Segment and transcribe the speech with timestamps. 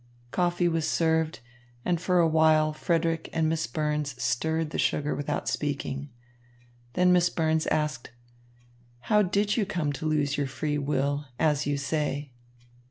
[0.31, 1.41] Coffee was served,
[1.85, 6.09] and for a while Frederick and Miss Burns stirred the sugar without speaking.
[6.93, 8.09] Then Miss Burns asked:
[9.01, 12.31] "How did you come to lose your free will, as you say?"